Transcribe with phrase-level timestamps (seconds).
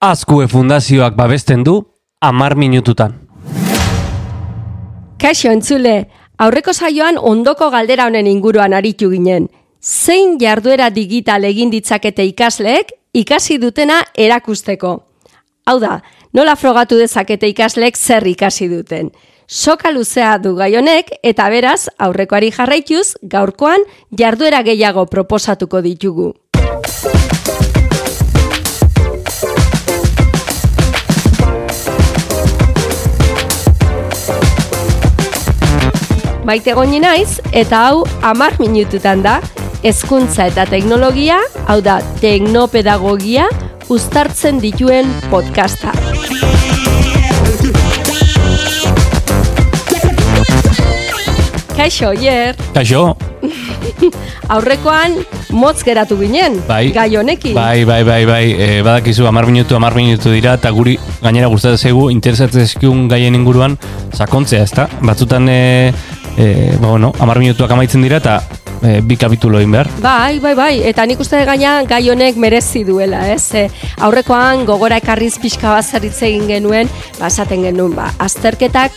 [0.00, 1.74] Azkue Fundazioak babesten du
[2.24, 3.18] amar minututan.
[5.20, 6.08] Kaixo entzule,
[6.40, 9.50] aurreko saioan ondoko galdera honen inguruan aritu ginen.
[9.84, 14.96] Zein jarduera digital egin ditzakete ikasleek ikasi dutena erakusteko?
[15.68, 16.00] Hau da,
[16.32, 19.12] nola frogatu dezakete ikasleek zer ikasi duten?
[19.46, 23.84] Soka luzea du gai honek eta beraz aurrekoari jarraituz gaurkoan
[24.16, 26.32] jarduera gehiago proposatuko ditugu.
[36.50, 39.36] Maite goni naiz, eta hau amar minututan da,
[39.86, 41.36] hezkuntza eta teknologia,
[41.70, 43.44] hau da, teknopedagogia,
[43.86, 45.94] uztartzen dituen podcasta.
[51.78, 52.58] Kaixo, Oier.
[52.74, 53.12] Kaixo,
[54.54, 55.14] Aurrekoan
[55.54, 56.90] motz geratu ginen, Bai.
[56.94, 57.54] gai honekin.
[57.54, 61.78] bai, bai, bai, bai, e, badakizu amar minutu, amar minutu dira, eta guri gainera gustatzen
[61.78, 63.78] zaigu interesatzen zizkigun gaien inguruan
[64.14, 64.88] sakontzea, ezta?
[65.00, 65.92] Batzutan, e,
[66.36, 68.40] e, ba, bueno, amar minutuak amaitzen dira, eta
[68.82, 69.90] e, bi kapitulo egin behar.
[70.02, 73.54] Bai, bai, bai, eta nik uste gaina gai honek merezi duela, ez?
[73.54, 73.66] E,
[74.06, 78.96] aurrekoan gogora ekarriz pixka bat hitz egin genuen, ba, esaten genuen, ba, azterketak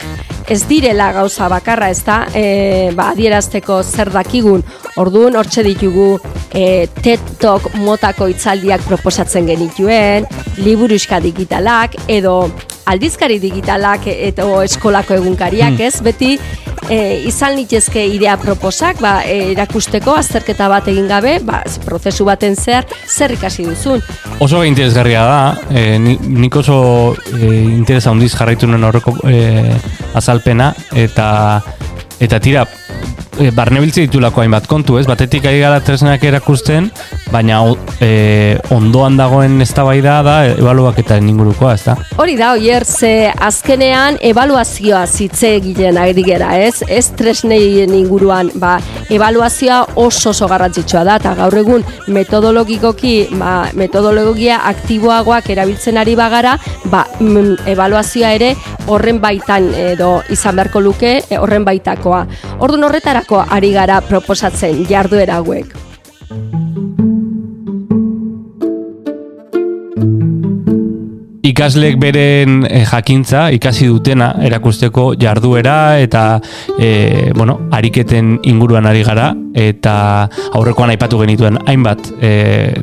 [0.51, 4.63] ez direla gauza bakarra, ez da, e, ba, adierazteko zer dakigun,
[4.99, 6.17] orduan hortxe ditugu
[6.53, 10.27] e, TED Talk motako hitzaldiak proposatzen genituen,
[10.59, 12.51] liburuska digitalak, edo
[12.89, 15.95] aldizkari digitalak edo eskolako egunkariak, ez?
[16.03, 16.35] Beti
[16.89, 22.55] e, izan litezke idea proposak, ba, e, erakusteko azterketa bat egin gabe, ba, prozesu baten
[22.55, 24.01] zehar zer ikasi duzun.
[24.39, 29.73] Oso interesgarria da, e, ni- nik oso e, interesa handiz jarraitu nuen horreko e,
[30.13, 31.61] azalpena, eta
[32.23, 32.67] eta tira,
[33.39, 35.07] e, barnebiltze ditulako hainbat kontu, ez?
[35.09, 36.91] Batetik ari gara tresnak erakusten,
[37.33, 37.59] baina
[38.03, 41.95] e, ondoan dagoen eztabaida da ebaluaketaren ingurukoa, ez da?
[42.21, 46.83] Hori da, oier, ze azkenean evaluazioa zitze egiten ari gera, ez?
[46.87, 48.75] Ez tresneien inguruan, ba,
[49.13, 56.57] evaluazioa oso oso garrantzitsua da, eta gaur egun metodologikoki, ba, metodologia aktiboagoak erabiltzen ari bagara,
[56.91, 58.53] ba, mm, evaluazioa ere
[58.87, 62.25] horren baitan edo izan beharko luke e, horren baitakoa.
[62.59, 65.73] Orduan horretarako ari gara proposatzen jarduera hauek.
[71.43, 76.21] Ikasleek beren eh, jakintza ikasi dutena erakusteko jarduera eta
[76.79, 79.95] e, bueno, ariketen inguruan ari gara eta
[80.55, 82.29] aurrekoan aipatu genituen hainbat e,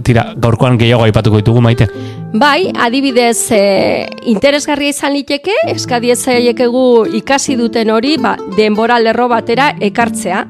[0.04, 1.88] tira gaurkoan gehiago aipatuko ditugu maite.
[2.36, 3.62] Bai, adibidez, e,
[4.28, 6.84] interesgarria izan liteke, eskadiezaiekegu
[7.22, 10.44] ikasi duten hori, ba, denbora lerro batera ekartzea.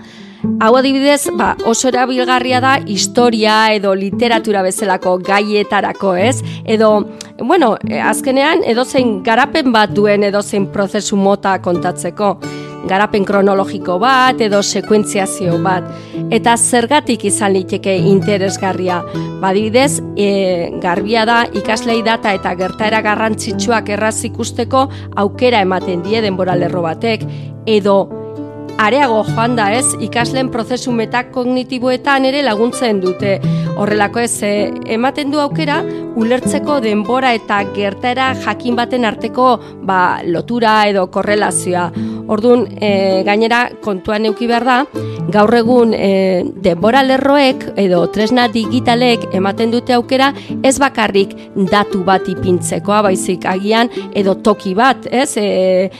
[0.60, 6.40] Hau adibidez, ba, oso erabilgarria da historia edo literatura bezalako gaietarako, ez?
[6.64, 6.90] Edo,
[7.38, 12.38] bueno, e, azkenean edozein garapen bat duen edozein prozesu mota kontatzeko
[12.88, 15.84] garapen kronologiko bat edo sekuentziazio bat.
[16.32, 19.02] Eta zergatik izan liteke interesgarria.
[19.42, 24.86] Badibidez, e, garbia da ikaslei data eta gertaera garrantzitsuak erraz ikusteko
[25.20, 27.26] aukera ematen die denbora lerro batek.
[27.68, 27.98] Edo
[28.80, 33.36] areago joan da ez, ikasleen prozesu metakognitiboetan ere laguntzen dute.
[33.80, 34.52] Horrelako ez, e,
[34.96, 35.80] ematen du aukera,
[36.20, 39.50] ulertzeko denbora eta gertaera jakin baten arteko
[39.86, 41.90] ba, lotura edo korrelazioa.
[42.30, 44.76] Orduan, e, gainera kontuan euki behar da,
[45.34, 50.30] gaur egun e, denbora lerroek edo tresna digitalek ematen dute aukera
[50.62, 51.34] ez bakarrik
[51.70, 55.32] datu bat ipintzekoa, baizik agian edo toki bat, ez?
[55.36, 55.90] E,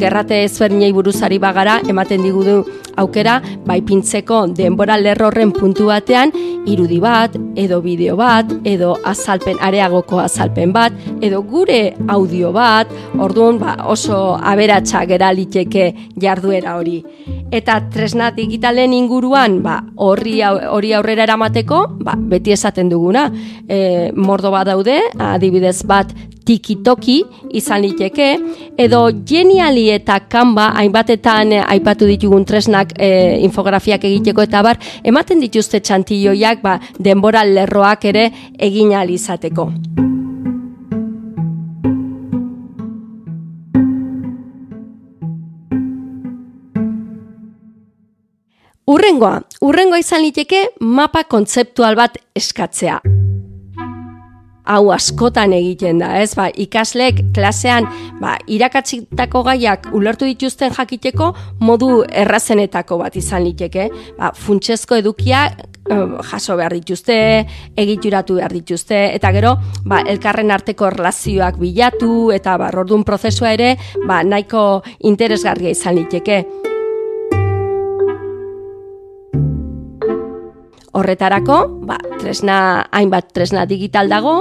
[0.00, 2.62] gerrate ezberdinei buruzari bagara ematen digudu
[2.96, 6.32] aukera bai pintzeko denbora lerrorren puntu batean
[6.70, 13.58] irudi bat edo bideo bat edo azalpen areagoko azalpen bat edo gure audio bat orduan
[13.58, 15.86] ba, oso aberatsa gera liteke
[16.20, 16.98] jarduera hori
[17.54, 23.28] eta tresna digitalen inguruan ba, horri hori aurrera eramateko ba, beti esaten duguna
[23.68, 26.12] e, mordo bat daude adibidez bat
[26.44, 27.18] tikitoki
[27.56, 28.28] izan liteke,
[28.80, 35.80] edo geniali eta kanba hainbatetan aipatu ditugun tresnak eh, infografiak egiteko eta bar, ematen dituzte
[35.80, 39.70] txantilloiak ba, denbora lerroak ere egin ahal izateko.
[48.84, 52.98] Urrengoa, urrengoa izan liteke mapa kontzeptual bat eskatzea.
[54.64, 56.34] Hau askotan egiten da, ez?
[56.36, 57.88] Ba, ikasleek klasean
[58.20, 61.30] ba, irakatsitako gaiak ulertu dituzten jakiteko
[61.64, 63.88] modu errazenetako bat izan liteke.
[64.18, 65.46] Ba, funtsezko edukia
[66.30, 67.16] jaso behar dituzte,
[67.76, 69.54] egituratu behar dituzte, eta gero,
[69.88, 76.42] ba, elkarren arteko relazioak bilatu, eta ba, ordun prozesua ere, ba, nahiko interesgarria izan liteke.
[80.94, 81.56] Horretarako,
[81.88, 84.34] ba, tresna, hainbat tresna digital dago,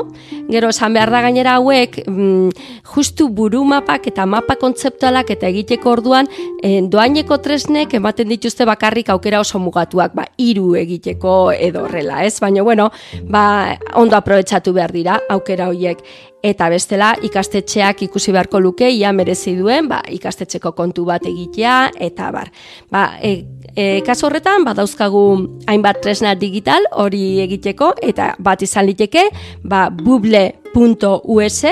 [0.51, 2.51] gero esan behar da gainera hauek, mm,
[2.93, 6.29] justu buru mapak eta mapa kontzeptualak eta egiteko orduan,
[6.61, 12.37] e, doaineko tresnek ematen dituzte bakarrik aukera oso mugatuak, ba, iru egiteko edo horrela, ez?
[12.39, 12.91] Baina, bueno,
[13.25, 16.05] ba, ondo aprobetsatu behar dira aukera horiek
[16.43, 22.29] eta bestela ikastetxeak ikusi beharko luke ia merezi duen ba, ikastetxeko kontu bat egitea eta
[22.35, 22.51] bar.
[22.91, 25.23] Ba, e, e, kaso horretan badauzkagu
[25.67, 29.29] hainbat tresna digital hori egiteko eta bat izan liteke
[29.63, 31.65] ba, buble.us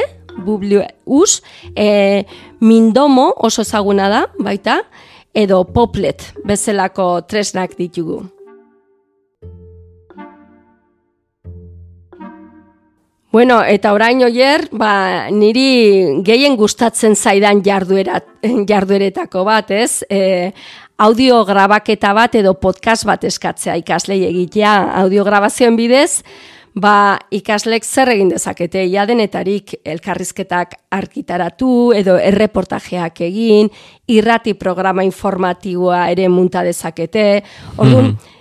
[0.45, 1.41] buble.us
[1.75, 1.87] e,
[2.59, 4.81] mindomo oso ezaguna da baita
[5.33, 8.21] edo poplet bezalako tresnak ditugu.
[13.31, 18.19] Bueno, eta orain oier, ba, niri gehien gustatzen zaidan jarduera,
[18.67, 20.03] jardueretako bat, ez?
[20.11, 20.51] E,
[21.01, 24.73] audio grabaketa bat edo podcast bat eskatzea ikaslei egitea.
[25.01, 26.21] Audio grabazioen bidez,
[26.77, 33.71] ba, ikaslek zer egin dezakete, ja denetarik elkarrizketak arkitaratu edo erreportajeak egin,
[34.13, 37.25] irrati programa informatiboa ere munta dezakete,
[37.77, 38.37] orduan, mhm.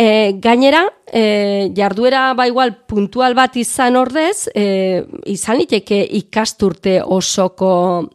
[0.00, 7.74] E, gainera, e, jarduera ba igual puntual bat izan ordez, e, izan liteke ikasturte osoko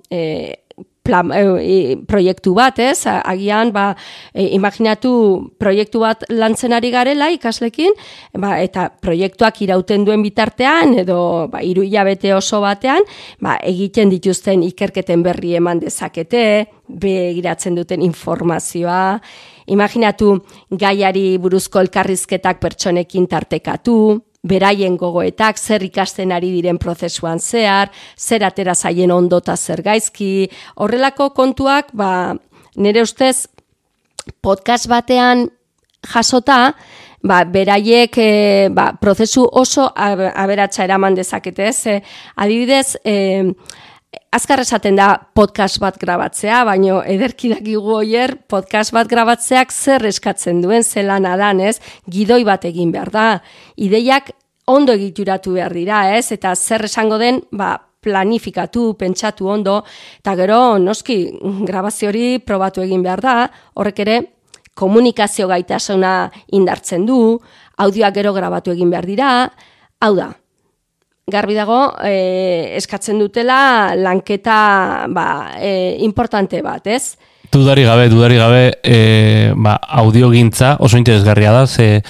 [0.09, 0.64] e,
[1.05, 3.05] plan, e, proiektu bat, ez?
[3.05, 3.91] Agian, ba,
[4.33, 5.13] e, imaginatu
[5.61, 7.93] proiektu bat lantzen ari garela ikaslekin,
[8.41, 13.05] ba, eta proiektuak irauten duen bitartean, edo ba, iru hilabete oso batean,
[13.39, 16.45] ba, egiten dituzten ikerketen berri eman dezakete,
[16.85, 19.19] begiratzen duten informazioa,
[19.65, 20.35] Imaginatu
[20.77, 23.95] gaiari buruzko elkarrizketak pertsonekin tartekatu,
[24.45, 31.31] beraien gogoetak zer ikasten ari diren prozesuan zehar, zer atera zaien ondota zer gaizki, horrelako
[31.35, 32.35] kontuak, ba,
[32.75, 33.47] nire ustez,
[34.45, 35.47] podcast batean
[36.05, 36.75] jasota,
[37.25, 38.29] ba, beraiek e,
[38.73, 41.79] ba, prozesu oso aberatsa eraman dezakete, ez?
[41.89, 41.99] E,
[42.35, 43.15] adibidez, e,
[44.35, 50.59] azkar esaten da podcast bat grabatzea, baino ederki dakigu oier podcast bat grabatzeak zer eskatzen
[50.63, 51.77] duen zelan adan, ez?
[52.11, 53.25] Gidoi bat egin behar da.
[53.79, 54.33] Ideiak
[54.67, 56.33] ondo egituratu behar dira, ez?
[56.35, 59.79] Eta zer esango den, ba, planifikatu, pentsatu ondo,
[60.19, 61.19] eta gero, noski,
[61.65, 63.35] grabazio hori probatu egin behar da,
[63.79, 64.21] horrek ere,
[64.75, 66.15] komunikazio gaitasuna
[66.53, 67.37] indartzen du,
[67.79, 69.29] audioak gero grabatu egin behar dira,
[70.03, 70.33] hau da,
[71.25, 77.17] garbi dago e, eskatzen dutela lanketa ba, e, importante bat, ez?
[77.51, 82.03] Dudari gabe, dudari gabe, e, ba, audiogintza oso interesgarria da, ze,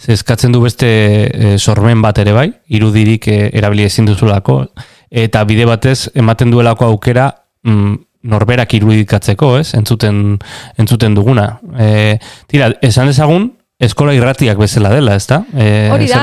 [0.00, 4.62] ze eskatzen du beste e, sormen bat ere bai, irudirik e, erabili ezin duzulako,
[5.10, 7.28] eta bide batez ematen duelako aukera
[7.68, 7.94] mm,
[8.32, 9.74] norberak irudikatzeko, ez?
[9.76, 10.38] Entzuten,
[10.80, 11.58] entzuten duguna.
[11.76, 12.16] E,
[12.48, 13.50] tira, esan ezagun,
[13.82, 15.42] eskola irratiak bezala dela, ezta?
[15.52, 16.20] E, hori da,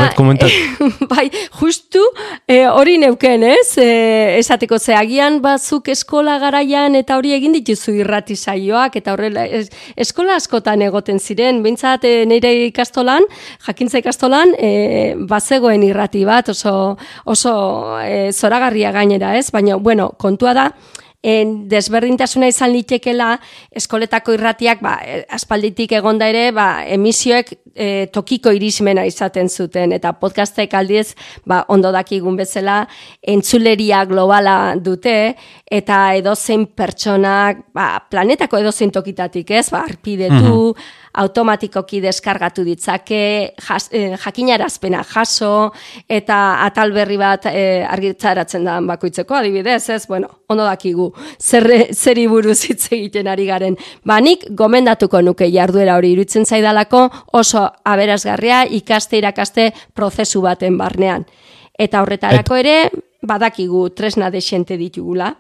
[1.11, 1.25] bai,
[1.59, 2.01] justu
[2.47, 3.73] e, hori neuken, ez?
[3.81, 3.88] E,
[4.39, 9.45] esateko zeagian batzuk eskola garaian eta hori egin dituzu irrati saioak eta horrela
[10.00, 13.27] eskola askotan egoten ziren, bintzat e, nire ikastolan,
[13.67, 14.71] jakintza ikastolan, e,
[15.29, 16.95] bazegoen irrati bat oso,
[17.25, 17.53] oso
[18.05, 19.50] e, zoragarria gainera, ez?
[19.51, 20.69] Baina, bueno, kontua da,
[21.23, 23.33] en desberdintasuna izan litekela
[23.75, 29.91] eskoletako irratiak ba, e, aspalditik egonda ere ba, emisioek e, tokiko irismena izaten zuten.
[29.95, 31.13] Eta podcastek aldiz
[31.45, 32.85] ba, ondo dakigun bezala
[33.19, 35.35] entzuleria globala dute
[35.65, 43.89] eta edozein pertsonak ba, planetako edozein tokitatik ez, ba, arpidetu, mhm automatikoki deskargatu ditzake, jas,
[43.92, 45.72] eh, jakinarazpena jaso,
[46.08, 52.28] eta atal berri bat eh, argitzaratzen da bakoitzeko, adibidez, ez, bueno, ondo dakigu, zer, zeri
[52.28, 53.78] buruz hitz egiten ari garen.
[54.06, 61.25] Banik, gomendatuko nuke jarduera hori irutzen zaidalako oso aberazgarria ikaste irakaste prozesu baten barnean.
[61.80, 62.80] Eta horretarako ere,
[63.22, 65.34] badakigu tresna desente ditugula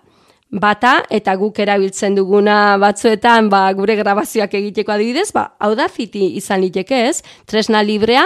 [0.49, 6.35] bata eta guk erabiltzen duguna batzuetan ba, gure grabazioak egiteko adibidez, ba, hau da fiti
[6.39, 8.25] izan liteke ez, tresna librea,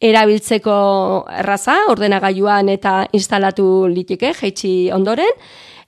[0.00, 0.74] erabiltzeko
[1.40, 5.32] erraza, ordenagailuan eta instalatu liteke, jeitsi ondoren,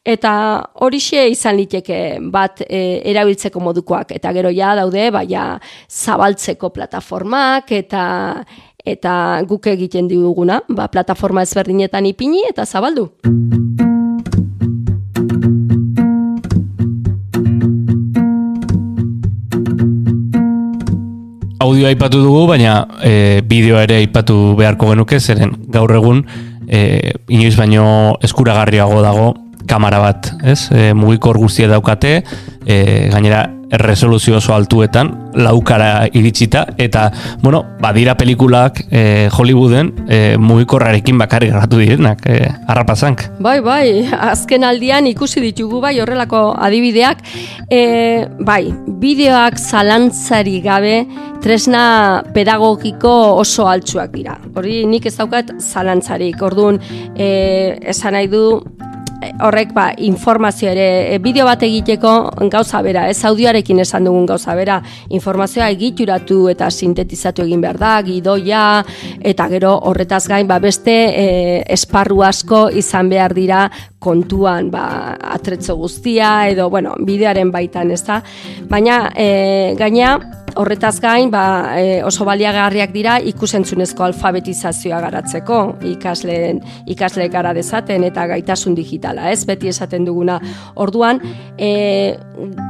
[0.08, 0.32] eta
[0.80, 2.00] horixe izan liteke
[2.32, 5.58] bat e, erabiltzeko modukoak, eta gero ja daude, baia
[5.92, 8.06] zabaltzeko plataformak, eta
[8.88, 9.12] eta
[9.44, 13.10] guk egiten duguna, ba, plataforma ezberdinetan ipini eta zabaldu.
[21.68, 26.24] Audioa aipatu dugu, baina e, bideoa ere aipatu beharko genuke, zeren gaur egun
[26.68, 29.28] e, inoiz baino eskuragarriago dago
[29.68, 30.70] kamera bat, ez?
[30.72, 32.22] E, mugikor guztia daukate,
[32.64, 32.78] e,
[33.12, 37.08] gainera erresoluzio oso altuetan, laukara iritsita, eta,
[37.42, 43.26] bueno, badira pelikulak e, Hollywooden e, mugikorrarekin bakarrik gratu direnak, e, harrapazank.
[43.44, 47.22] Bai, bai, azken aldian ikusi ditugu bai horrelako adibideak,
[47.70, 47.82] e,
[48.40, 48.62] bai,
[49.02, 51.02] bideoak zalantzari gabe
[51.44, 54.38] tresna pedagogiko oso altsuak dira.
[54.56, 56.80] Hori nik ez daukat zalantzarik, orduan,
[57.14, 58.44] e, esan nahi du,
[59.42, 62.12] horrek ba, informazio ere, e, bideo bat egiteko
[62.50, 64.78] gauza bera, ez audioarekin esan dugun gauza bera,
[65.14, 68.62] informazioa egituratu eta sintetizatu egin behar da, gidoia,
[69.18, 71.28] eta gero horretaz gain, ba, beste e,
[71.78, 73.66] esparru asko izan behar dira
[73.98, 78.22] kontuan ba, atretzo guztia, edo, bueno, bideoaren baitan, ez da?
[78.70, 80.16] Baina, e, gaina,
[80.58, 85.58] horretaz gain, ba, e, oso baliagarriak dira ikusentzunezko alfabetizazioa garatzeko,
[85.92, 86.58] ikasleen,
[86.90, 89.44] ikasle gara dezaten eta gaitasun digitala, ez?
[89.46, 90.40] Beti esaten duguna.
[90.82, 91.20] Orduan,
[91.54, 92.16] e,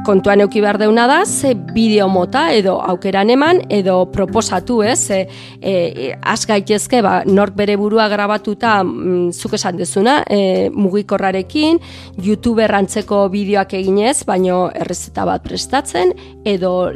[0.05, 5.09] kontuan euki behar deuna da, ze bideo mota edo aukeran eman, edo proposatu, ez?
[5.09, 5.25] E,
[5.59, 11.81] e, az gaitezke, ba, nork bere burua grabatuta, mm, zuk esan dezuna, e, mugikorrarekin,
[12.21, 16.13] YouTube errantzeko bideoak eginez, baino errezeta bat prestatzen,
[16.45, 16.91] edo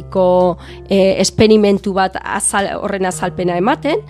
[0.00, 4.00] laborategiko e, esperimentu bat azal, horren azalpena ematen,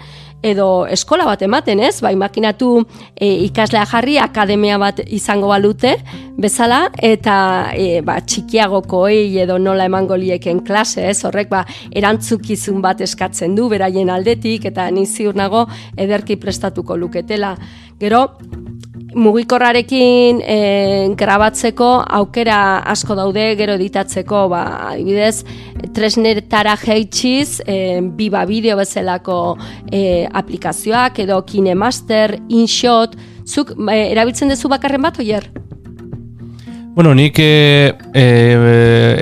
[0.42, 2.00] edo eskola bat ematen, ez?
[2.00, 5.98] Ba, imaginatu e, ikaslea jarri akademia bat izango balute
[6.38, 11.24] bezala eta e, ba, txikiagoko edo nola emango lieken klase, ez?
[11.24, 15.66] Horrek ba, erantzukizun bat eskatzen du beraien aldetik eta ni ziur nago
[15.96, 17.56] ederki prestatuko luketela.
[18.00, 18.38] Gero,
[19.14, 20.58] mugikorrarekin e,
[21.18, 21.88] grabatzeko
[22.20, 22.60] aukera
[22.92, 25.44] asko daude gero editatzeko ba adibidez
[25.94, 29.56] tresnetara jeitsiz e, biba bideo bezalako
[29.90, 35.50] e, aplikazioak edo kinemaster inshot zuk e, erabiltzen duzu bakarren bat oier
[36.90, 38.24] Bueno, nik e, e,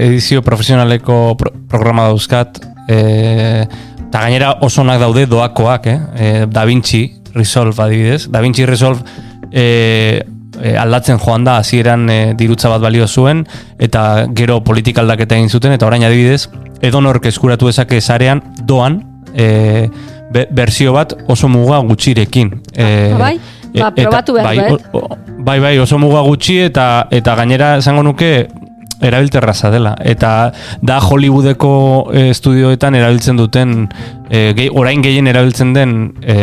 [0.08, 1.36] edizio profesionaleko
[1.68, 5.98] programa dauzkat eta gainera oso daude doakoak, eh?
[6.16, 8.30] E, da Vinci Resolve adibidez.
[8.30, 9.04] Da Vinci Resolve
[9.52, 10.22] e,
[10.62, 13.44] e, aldatzen joan da hasieran e, dirutza bat balio zuen
[13.78, 16.48] eta gero politika aldaketa egin zuten eta orain adibidez
[16.82, 19.02] edonork eskuratu dezake sarean doan
[19.34, 19.88] e,
[20.30, 22.52] berzio bat oso muga gutxirekin.
[22.76, 22.86] E,
[23.16, 23.38] bai,
[23.74, 24.78] ba, probatu behar, bai,
[25.38, 28.48] bai, bai, oso muga gutxi eta eta gainera esango nuke
[29.00, 29.94] erabilterraza dela.
[30.04, 30.52] Eta
[30.82, 31.72] da Hollywoodeko
[32.12, 33.86] e, estudioetan erabiltzen duten,
[34.30, 36.38] e, orain gehien erabiltzen den e,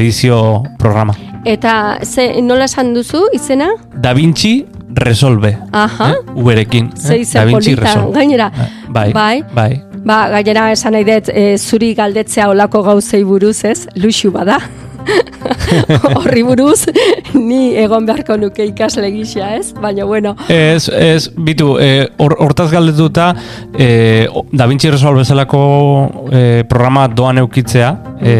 [0.00, 1.14] edizio programa.
[1.48, 3.70] Eta ze, nola esan duzu izena?
[3.94, 4.58] Da Vinci
[5.00, 5.54] Resolve.
[5.72, 6.10] Aha.
[6.10, 6.34] Eh?
[6.34, 6.90] Uberekin.
[7.08, 7.22] Eh?
[7.32, 8.12] da Vinci Resolve.
[8.18, 8.50] Gainera.
[8.88, 9.42] Bai, bai.
[9.54, 9.72] bai.
[10.00, 11.28] Ba, gainera esan nahi dut,
[11.60, 14.56] zuri galdetzea olako gauzei buruz ez, luxu bada.
[16.18, 16.86] horri buruz,
[17.34, 19.72] ni egon beharko nuke ikasle gisa, ez?
[19.80, 20.34] Baina, bueno.
[20.48, 23.32] Ez, ez, bitu, eh, hortaz galdetuta,
[23.78, 25.62] e, Da Vinci Resolve bezalako
[26.30, 27.90] e, programa doan eukitzea,
[28.20, 28.34] e,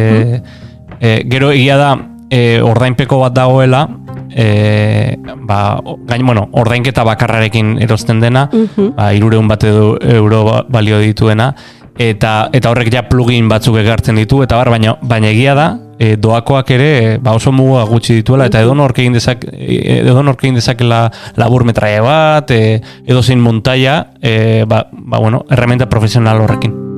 [1.00, 1.90] e, gero egia da,
[2.31, 3.87] e, ordainpeko bat dagoela,
[4.31, 8.95] e, ba, gain, bueno, ordainketa bakarrarekin erosten dena, uh -huh.
[8.95, 11.55] ba, irureun bat edo euro ba, balio dituena,
[11.99, 16.16] eta eta horrek ja plugin batzuk egartzen ditu, eta bar, baina, baina egia da, e,
[16.16, 20.42] doakoak ere ba oso muga gutxi dituela eta edo nork egin dezak e, edo nork
[20.42, 21.04] egin dezakela
[21.37, 26.89] labur metraia bat e, edo zein montaia e, ba, ba bueno herramienta profesional horrekin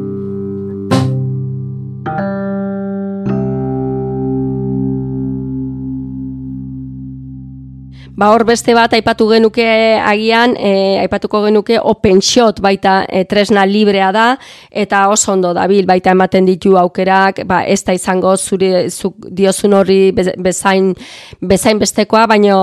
[8.12, 9.64] Ba hor beste bat aipatu genuke
[9.96, 14.24] agian, e, aipatuko genuke open shot baita e, tresna librea da
[14.68, 19.72] eta oso ondo dabil baita ematen ditu aukerak, ba ez da izango zure zuk diozun
[19.78, 20.90] horri bezain
[21.40, 22.58] bezain bestekoa, baina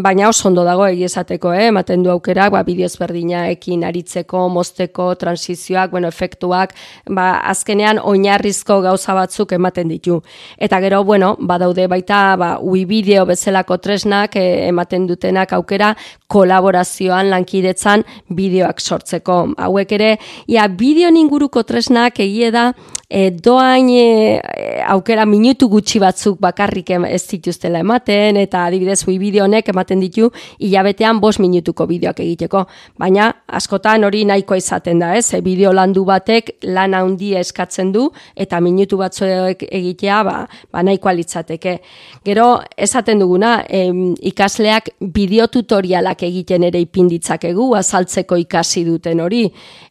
[0.00, 1.68] baina oso ondo dago egi esateko, eh?
[1.68, 6.72] ematen du aukerak, ba bideo ezberdinaekin aritzeko, mozteko, transizioak, bueno, efektuak,
[7.12, 10.22] ba azkenean oinarrizko gauza batzuk ematen ditu.
[10.56, 15.92] Eta gero, bueno, badaude baita ba ui bideo bezalako tresnak e, ematen dutenak aukera
[16.32, 19.52] kolaborazioan lankidetzan bideoak sortzeko.
[19.58, 20.16] Hauek ere,
[20.48, 22.72] ia bideo inguruko tresnak egie da
[23.08, 24.40] e, doain e,
[24.86, 30.30] aukera minutu gutxi batzuk bakarrik ez dituztela ematen, eta adibidez hui bideo honek ematen ditu
[30.58, 32.64] hilabetean bost minutuko bideoak egiteko.
[32.98, 35.32] Baina askotan hori nahikoa izaten da, ez?
[35.34, 40.36] E, bideo landu batek lan handia eskatzen du, eta minutu batzuek egitea ba,
[40.72, 41.78] ba nahikoa litzateke.
[42.26, 49.44] Gero, esaten duguna, em, ikasleak bideo tutorialak egiten ere ipin ditzakegu, azaltzeko ikasi duten hori.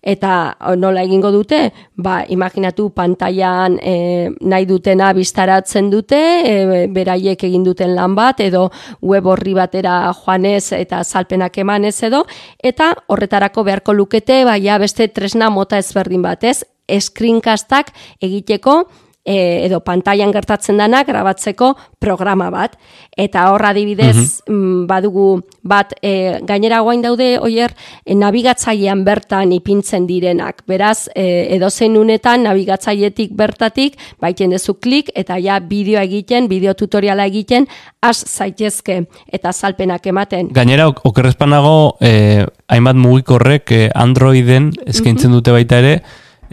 [0.03, 1.61] Eta nola egingo dute?
[1.95, 3.95] Ba, imaginatu pantailan e,
[4.41, 8.67] nahi dutena biztaratzen dute, e, beraiek egin duten lan bat, edo
[9.05, 12.25] web horri batera joanez eta azalpenak emanez edo,
[12.63, 18.83] eta horretarako beharko lukete, baina beste tresna mota ezberdin batez, screencastak egiteko,
[19.25, 22.77] e, edo pantailan gertatzen dana grabatzeko programa bat.
[23.17, 27.73] Eta hor adibidez, mm, badugu bat, e, gainera guain daude, oier,
[28.05, 30.61] e, nabigatzailean bertan ipintzen direnak.
[30.67, 37.25] Beraz, e, edozein unetan nabigatzailetik bertatik, baiten dezu klik, eta ja bideo egiten, bideo tutoriala
[37.25, 37.67] egiten,
[38.01, 40.49] has zaitezke eta azalpenak ematen.
[40.53, 46.01] Gainera, ok- okerrezpanago, eh, hainbat mugikorrek eh, Androiden eskaintzen dute baita ere,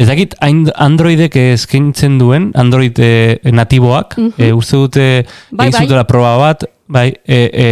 [0.00, 5.08] Ez dakit, Androidek eskaintzen duen, Android eh, natiboak, eh, uste dute
[5.50, 6.04] Bai, egin bai.
[6.08, 7.66] proba bat, bai, e, e,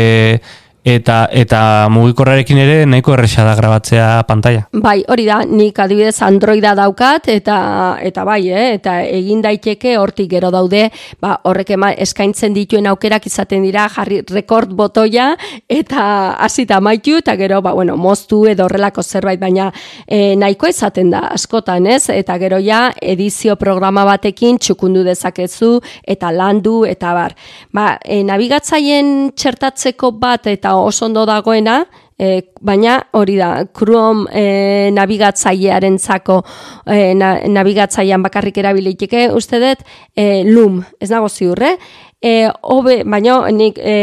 [0.85, 4.63] eta eta mugikorrarekin ere nahiko erresa da grabatzea pantalla.
[4.73, 10.31] Bai, hori da, nik adibidez Androida daukat eta eta bai, eh, eta egin daiteke hortik
[10.31, 10.87] gero daude,
[11.21, 15.35] ba horrek ema, eskaintzen dituen aukerak izaten dira jarri rekord botoia
[15.69, 19.71] eta hasita maitu eta gero ba bueno, moztu edo horrelako zerbait, baina
[20.07, 22.09] e, nahiko izaten da askotan, ez?
[22.11, 27.37] Eta gero ja edizio programa batekin txukundu dezakezu eta landu eta bar.
[27.73, 31.85] Ba, e, nabigatzaien txertatzeko bat eta oso ondo dagoena,
[32.21, 36.43] E, baina hori da, Chrome e, nabigatzailearen zako
[36.85, 39.81] e, na, nabigatzailean bakarrik erabiliteke, uste dut,
[40.13, 41.79] e, Loom, ez nago ziurre,
[42.21, 43.95] e, hobe, baina nik e,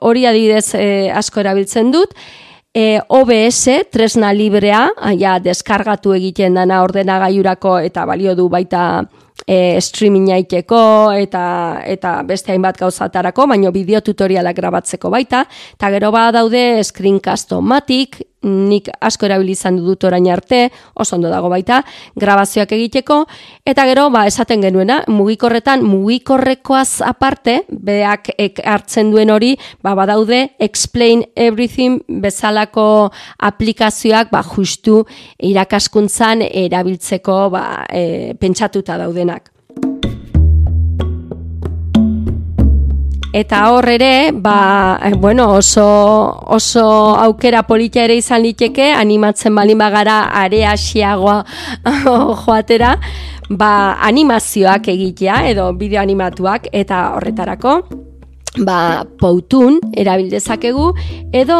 [0.00, 2.16] hori adidez e, asko erabiltzen dut,
[2.72, 4.86] e, OBS, tresna librea,
[5.20, 9.02] ja, deskargatu egiten dana ordenagailurako eta balio du baita
[9.46, 11.44] e, streaming aiteko eta,
[11.86, 15.44] eta beste hainbat gauzatarako, baino bideo tutorialak grabatzeko baita,
[15.76, 21.50] eta gero ba daude screencast-o-matic, nik asko erabili izan dut orain arte, oso ondo dago
[21.52, 21.82] baita,
[22.16, 23.20] grabazioak egiteko,
[23.68, 28.32] eta gero, ba, esaten genuena, mugikorretan, mugikorrekoaz aparte, beak
[28.64, 29.54] hartzen duen hori,
[29.84, 33.10] ba, badaude, explain everything bezalako
[33.50, 35.04] aplikazioak, ba, justu
[35.52, 39.50] irakaskuntzan erabiltzeko, ba, e, pentsatuta daudenak.
[43.32, 45.86] Eta hor ere, ba, eh, bueno, oso,
[46.50, 51.44] oso aukera politia ere izan liteke, animatzen balin bagara areasiagoa
[52.42, 52.96] joatera,
[53.48, 58.09] ba, animazioak egitea edo bideo animatuak eta horretarako
[58.58, 60.88] ba, poutun erabildezakegu
[61.36, 61.58] edo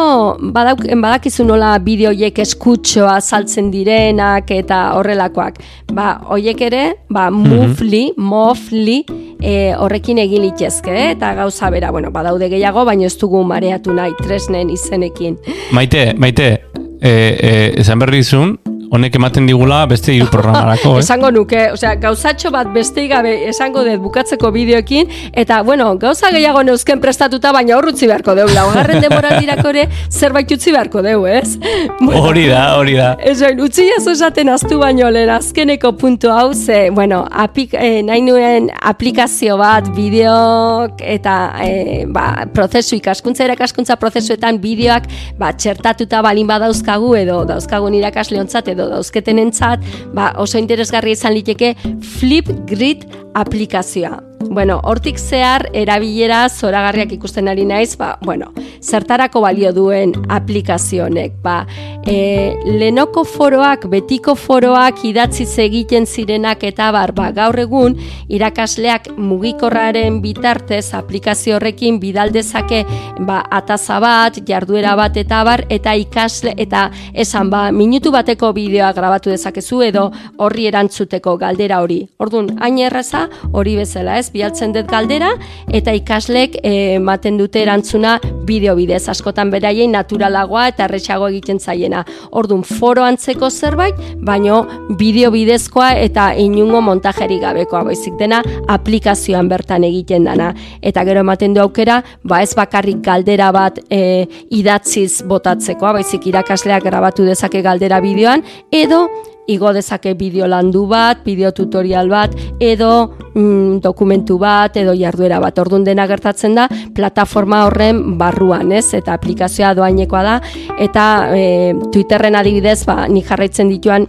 [0.55, 5.61] badauk, badakizu nola bideoiek eskutxoa saltzen direnak eta horrelakoak.
[5.95, 9.01] Ba, hoiek ere, ba, mufli, mofli
[9.39, 11.07] e, horrekin egin litezke, eh?
[11.15, 15.39] eta gauza bera, bueno, badaude gehiago, baina ez dugu mareatu nahi tresnen izenekin.
[15.75, 16.51] Maite, maite,
[16.99, 18.57] e, e, esan berri dizun,
[18.91, 21.03] honek ematen digula beste hiru programarako, eh?
[21.05, 25.07] Esango nuke, osea, gauzatxo bat beste gabe esango dut bukatzeko bideoekin,
[25.43, 30.51] eta, bueno, gauza gehiago neuzken prestatuta, baina hor utzi beharko deu, laugarren demoraldirako ere zerbait
[30.51, 31.55] utzi beharko deu, ez?
[32.21, 33.13] Hori da, hori da.
[33.27, 38.23] Ez oin, utzi esaten aztu baino lehen azkeneko puntu hau, ze, bueno, apik, eh, nahi
[38.25, 45.07] nuen aplikazio bat, bideok, eta eh, ba, prozesu ikaskuntza irakaskuntza prozesuetan bideoak
[45.39, 51.75] ba, txertatuta balin badauzkagu edo dauzkagun irakasleontzat edo dauzketenentzat ba, oso interesgarria izan liteke
[52.17, 53.05] Flipgrid
[53.37, 54.30] aplikazioa.
[54.49, 58.51] Bueno, hortik zehar erabilera zoragarriak ikusten ari naiz, ba, bueno,
[58.81, 61.65] zertarako balio duen aplikazio honek, ba,
[62.07, 67.97] e, lenoko foroak, betiko foroak idatziz egiten zirenak eta bar, ba, gaur egun
[68.31, 72.83] irakasleak mugikorraren bitartez aplikazio horrekin bidaldezake
[73.19, 78.91] ba, ataza bat, jarduera bat eta bar, eta ikasle, eta esan ba, minutu bateko bideoa
[78.97, 82.01] grabatu dezakezu edo horri erantzuteko galdera hori.
[82.19, 85.31] Orduan, hain erraza, hori bezala ez, bialtzen dut galdera,
[85.71, 88.17] eta ikaslek eh, ematen dute erantzuna
[88.47, 92.03] bideo bidez, askotan beraien naturalagoa eta erretxago egiten zaiena.
[92.31, 94.61] Orduan, foro antzeko zerbait, baino
[94.99, 98.41] bideo bidezkoa eta inungo montajeri gabekoa, baizik dena
[98.71, 100.51] aplikazioan bertan egiten dana.
[100.81, 106.83] Eta gero ematen du aukera, ba ez bakarrik galdera bat e, idatziz botatzekoa, baizik irakasleak
[106.87, 109.07] grabatu dezake galdera bideoan, edo
[109.47, 115.57] igo dezake bideo landu bat, bideo tutorial bat, edo mm, dokumentu bat, edo jarduera bat.
[115.59, 118.93] Ordun dena gertatzen da, plataforma horren barruan, ez?
[118.97, 120.39] Eta aplikazioa doainekoa da,
[120.79, 121.45] eta e,
[121.91, 124.07] Twitterren adibidez, ba, ni jarraitzen dituan,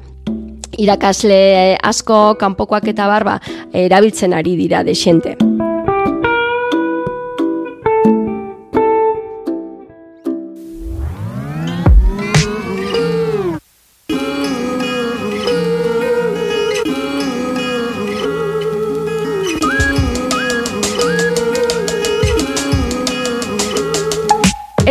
[0.79, 3.39] irakasle asko, kanpokoak eta barba,
[3.73, 5.37] erabiltzen ari dira desente.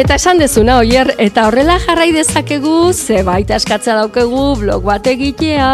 [0.02, 5.68] Eta esan dezuna, oier, eta horrela jarrai dezakegu, ze baita eskatzea daukegu, blog bat egitea,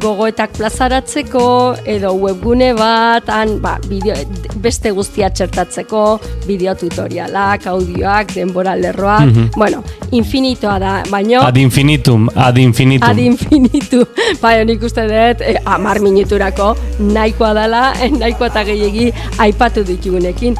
[0.00, 1.42] gogoetak plazaratzeko,
[1.84, 4.16] edo webgune bat, han, ba, bideo,
[4.64, 6.04] beste guztia txertatzeko,
[6.46, 9.82] bideo tutorialak, audioak, denbora lerroak, mm bueno,
[10.16, 11.42] infinitoa da, baino...
[11.44, 13.10] Ad infinitum, ad infinitum.
[13.10, 14.06] Ad infinitum,
[14.42, 16.72] bai, nik uste dut, e, amar minuturako,
[17.12, 17.82] nahikoa dela,
[18.16, 19.10] nahikoa eta gehiagi
[19.42, 20.56] aipatu ditugunekin.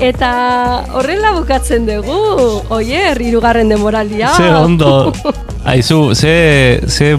[0.00, 0.30] Eta
[0.96, 2.16] horrela bukatzen dugu,
[2.74, 4.32] oier, irugarren demoraldia.
[4.36, 5.12] Ze ondo,
[5.72, 7.16] aizu, ze, ze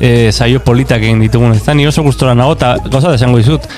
[0.00, 3.40] e, saio politak egin ditugun, ez da, ni oso gustora nago, eta gauza da esango
[3.40, 3.68] dizut,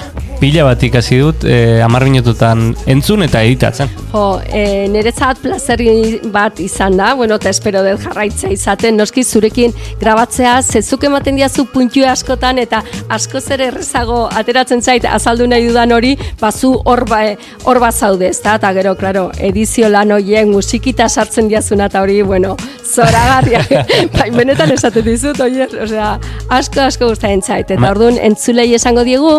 [0.40, 3.90] pila bat ikasi dut, e, amar minututan entzun eta editatzen.
[4.12, 5.90] Jo, e, niretzat plazeri
[6.32, 11.66] bat izan da, bueno, eta espero dut jarraitza izaten, noski zurekin grabatzea, zezuk ematen diazu
[11.72, 17.20] puntu askotan, eta asko zer errezago ateratzen zait, azaldu nahi dudan hori, bazu hor ba,
[17.68, 22.22] hor zaude, ez da, eta gero, klaro, edizio lan horien musikita sartzen diazuna, eta hori,
[22.22, 22.56] bueno,
[22.90, 23.62] zoragarria,
[24.16, 26.12] bai, benetan esaten dizut, oier, osea,
[26.52, 29.36] asko, asko guztain zait, eta orduan, entzulei esango diegu,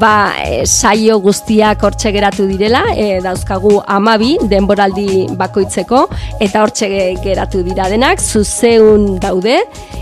[0.00, 6.06] ba, e, saio guztiak hortxe geratu direla, e, dauzkagu amabi denboraldi bakoitzeko,
[6.44, 6.90] eta hortxe
[7.24, 9.60] geratu dira denak, zuzeun daude,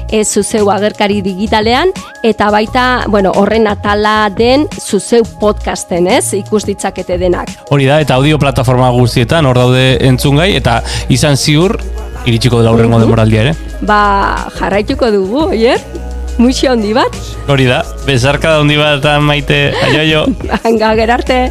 [0.09, 1.93] e, zuzeu agerkari digitalean,
[2.27, 7.53] eta baita, bueno, horren atala den zuzeu podcasten, ez, ikus ditzakete denak.
[7.71, 10.81] Hori da, eta audio plataforma guztietan, hor daude entzungai, eta
[11.13, 11.77] izan ziur,
[12.27, 13.35] iritsiko dela horrengo mm -hmm.
[13.41, 13.55] ere?
[13.81, 15.81] Ba, jarraituko dugu, oier?
[16.39, 17.15] Muxio handi bat.
[17.49, 20.27] Hori da, bezarka da handi bat maite, aio aio.
[20.65, 21.51] Hanga gerarte.